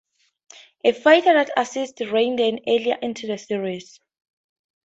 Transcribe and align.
A 0.83 0.93
fighter 0.93 1.31
that 1.35 1.51
assists 1.55 2.01
Raideen 2.01 2.61
early 2.67 2.97
into 3.03 3.27
the 3.27 3.37
series. 3.37 3.99